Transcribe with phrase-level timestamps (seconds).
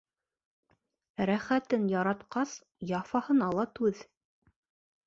[1.31, 2.57] Рәхәтең яратҡас,
[2.95, 4.05] яфаһына ла түҙ.